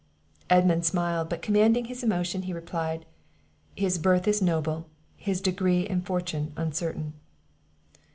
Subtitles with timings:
[0.49, 3.05] Edmund smiled; but, commanding his emotion, he replied,
[3.75, 7.13] "His birth is noble, his degree and fortune uncertain."